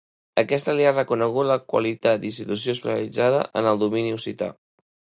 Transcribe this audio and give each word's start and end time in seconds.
Aquesta 0.43 0.73
li 0.79 0.87
ha 0.91 0.93
reconegut 0.95 1.47
la 1.49 1.59
qualitat 1.75 2.25
d'institució 2.25 2.77
especialitzada 2.79 3.47
en 3.63 3.71
el 3.75 3.87
domini 3.87 4.19
occità. 4.21 4.55